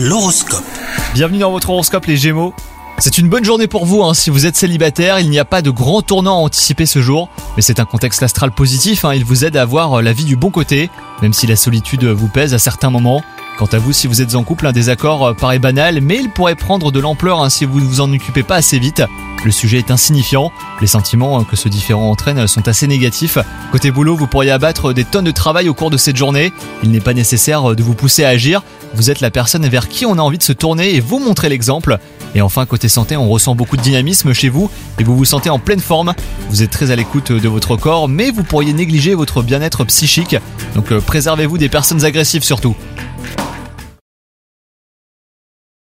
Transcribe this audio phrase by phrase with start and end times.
[0.00, 0.62] L'horoscope.
[1.12, 2.54] Bienvenue dans votre horoscope les Gémeaux.
[2.98, 4.14] C'est une bonne journée pour vous hein.
[4.14, 7.28] si vous êtes célibataire, il n'y a pas de grand tournant à anticiper ce jour,
[7.56, 9.12] mais c'est un contexte astral positif, hein.
[9.12, 10.88] il vous aide à avoir la vie du bon côté,
[11.20, 13.24] même si la solitude vous pèse à certains moments.
[13.58, 16.30] Quant à vous, si vous êtes en couple, un désaccord euh, paraît banal, mais il
[16.30, 19.02] pourrait prendre de l'ampleur hein, si vous ne vous en occupez pas assez vite.
[19.44, 23.38] Le sujet est insignifiant, les sentiments que ce différent entraîne sont assez négatifs.
[23.72, 26.52] Côté boulot, vous pourriez abattre des tonnes de travail au cours de cette journée.
[26.84, 28.62] Il n'est pas nécessaire de vous pousser à agir,
[28.98, 31.48] vous êtes la personne vers qui on a envie de se tourner et vous montrer
[31.48, 32.00] l'exemple.
[32.34, 35.50] Et enfin, côté santé, on ressent beaucoup de dynamisme chez vous et vous vous sentez
[35.50, 36.14] en pleine forme.
[36.50, 40.34] Vous êtes très à l'écoute de votre corps, mais vous pourriez négliger votre bien-être psychique.
[40.74, 42.74] Donc euh, préservez-vous des personnes agressives surtout.